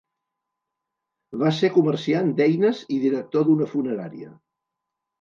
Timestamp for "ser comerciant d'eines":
1.59-2.83